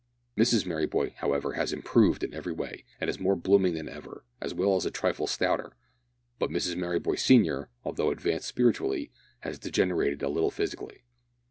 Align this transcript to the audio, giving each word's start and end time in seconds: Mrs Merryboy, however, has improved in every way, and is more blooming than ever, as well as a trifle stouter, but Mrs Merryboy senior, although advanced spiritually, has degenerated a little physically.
Mrs 0.35 0.65
Merryboy, 0.65 1.13
however, 1.17 1.53
has 1.53 1.71
improved 1.71 2.23
in 2.23 2.33
every 2.33 2.51
way, 2.53 2.85
and 2.99 3.07
is 3.07 3.19
more 3.19 3.35
blooming 3.35 3.75
than 3.75 3.87
ever, 3.87 4.23
as 4.41 4.51
well 4.51 4.75
as 4.75 4.83
a 4.83 4.89
trifle 4.89 5.27
stouter, 5.27 5.73
but 6.39 6.49
Mrs 6.49 6.75
Merryboy 6.75 7.19
senior, 7.19 7.69
although 7.83 8.09
advanced 8.09 8.47
spiritually, 8.47 9.11
has 9.41 9.59
degenerated 9.59 10.23
a 10.23 10.29
little 10.29 10.49
physically. 10.49 11.03